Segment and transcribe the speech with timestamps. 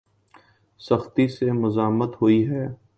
[0.81, 2.67] سختی سے مذمت ہوئی ہے